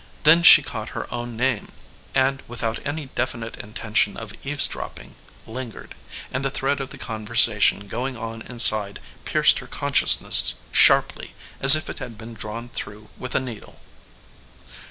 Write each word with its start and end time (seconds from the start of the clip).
Then 0.23 0.41
she 0.41 0.63
caught 0.63 0.89
her 0.97 1.05
own 1.13 1.37
name, 1.37 1.69
and 2.15 2.41
without 2.47 2.83
any 2.83 3.09
definite 3.13 3.57
intention 3.57 4.17
of 4.17 4.33
eavesdropping 4.43 5.13
lingered 5.45 5.93
and 6.31 6.43
the 6.43 6.49
thread 6.49 6.79
of 6.81 6.89
the 6.89 6.97
conversation 6.97 7.85
going 7.87 8.17
on 8.17 8.41
inside 8.41 8.99
pierced 9.25 9.59
her 9.59 9.67
consciousness 9.67 10.55
sharply 10.71 11.35
as 11.59 11.75
if 11.75 11.87
it 11.87 11.99
had 11.99 12.17
been 12.17 12.33
drawn 12.33 12.67
through 12.69 13.09
with 13.19 13.35
a 13.35 13.39
needle. 13.39 13.81